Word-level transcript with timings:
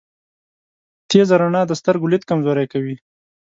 تیزه 1.09 1.35
رڼا 1.41 1.61
د 1.67 1.71
سترګو 1.81 2.11
لید 2.11 2.23
کمزوری 2.29 2.65
کوی. 2.73 2.95